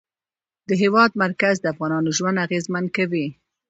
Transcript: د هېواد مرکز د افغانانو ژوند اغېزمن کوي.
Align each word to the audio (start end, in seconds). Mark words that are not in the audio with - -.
د 0.67 0.69
هېواد 0.81 1.11
مرکز 1.23 1.55
د 1.59 1.65
افغانانو 1.73 2.09
ژوند 2.17 2.41
اغېزمن 2.45 2.85
کوي. 2.95 3.27